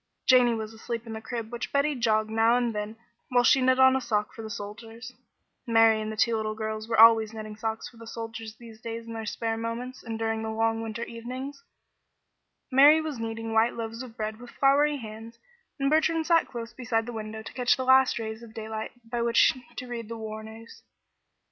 Janey 0.25 0.55
was 0.55 0.73
asleep 0.73 1.05
in 1.05 1.13
the 1.13 1.21
crib 1.21 1.51
which 1.51 1.71
Betty 1.71 1.93
jogged 1.93 2.31
now 2.31 2.57
and 2.57 2.73
then 2.73 2.95
while 3.29 3.43
she 3.43 3.61
knit 3.61 3.79
on 3.79 3.95
a 3.95 4.01
sock 4.01 4.33
for 4.33 4.41
the 4.41 4.49
soldiers, 4.49 5.13
Mary 5.67 6.01
and 6.01 6.11
the 6.11 6.17
two 6.17 6.35
little 6.35 6.55
girls 6.55 6.87
were 6.89 6.99
always 6.99 7.33
knitting 7.33 7.55
socks 7.55 7.87
for 7.87 7.97
the 7.97 8.07
soldiers 8.07 8.55
these 8.55 8.81
days 8.81 9.05
in 9.05 9.13
their 9.13 9.27
spare 9.27 9.57
moments 9.57 10.01
and 10.01 10.17
during 10.17 10.41
the 10.41 10.49
long 10.49 10.81
winter 10.81 11.03
evenings, 11.03 11.63
Mary 12.71 12.99
was 12.99 13.19
kneading 13.19 13.53
white 13.53 13.75
loaves 13.75 14.01
of 14.01 14.17
bread 14.17 14.39
with 14.39 14.49
floury 14.49 14.97
hands, 14.97 15.37
and 15.79 15.91
Bertrand 15.91 16.25
sat 16.25 16.47
close 16.47 16.73
beside 16.73 17.05
the 17.05 17.13
window 17.13 17.43
to 17.43 17.53
catch 17.53 17.77
the 17.77 17.85
last 17.85 18.17
rays 18.17 18.41
of 18.41 18.55
daylight 18.55 18.93
by 19.03 19.21
which 19.21 19.53
to 19.77 19.85
read 19.85 20.09
the 20.09 20.17
war 20.17 20.41
news. 20.41 20.81